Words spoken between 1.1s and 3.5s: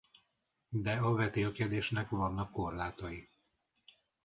vetélkedésnek vannak korlátai.